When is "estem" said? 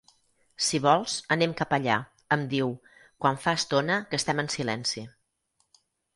4.23-4.43